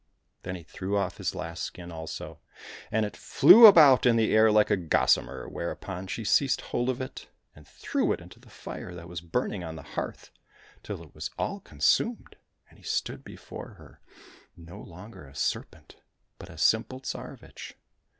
Then 0.41 0.55
he 0.55 0.63
threw 0.63 0.97
off 0.97 1.17
his 1.17 1.35
last 1.35 1.61
skin 1.61 1.91
also, 1.91 2.39
and 2.91 3.05
it 3.05 3.15
flew 3.15 3.67
about 3.67 4.07
in 4.07 4.15
the 4.15 4.35
air 4.35 4.51
like 4.51 4.71
a 4.71 4.75
gossamer, 4.75 5.47
whereupon 5.47 6.07
she 6.07 6.23
seized 6.25 6.61
hold 6.61 6.89
of 6.89 6.99
it 6.99 7.29
and 7.55 7.67
threw 7.67 8.11
it 8.11 8.19
into 8.19 8.39
the 8.39 8.49
fire 8.49 8.95
that 8.95 9.07
was 9.07 9.21
burning 9.21 9.63
on 9.63 9.75
the 9.75 9.83
hearth 9.93 10.31
till 10.81 11.03
it 11.03 11.13
was 11.13 11.29
all 11.37 11.59
consumed, 11.59 12.35
and 12.67 12.79
he 12.79 12.83
stood 12.83 13.23
before 13.23 13.75
her 13.75 13.99
no 14.57 14.81
longer 14.81 15.27
a 15.27 15.35
serpent, 15.35 15.97
but 16.39 16.49
a 16.49 16.57
simple 16.57 16.99
Tsarevich. 16.99 17.75